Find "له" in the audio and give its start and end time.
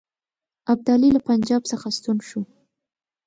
1.15-1.21